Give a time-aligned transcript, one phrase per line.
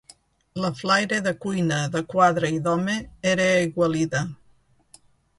[0.61, 2.95] La flaire de cuina, de quadra i d'home,
[3.33, 4.23] era aigualida